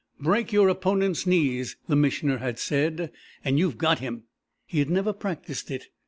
[0.19, 3.11] "Break your opponent's knees," the Missioner had said,
[3.45, 4.23] "and you've got him."
[4.65, 5.89] He had never practised it.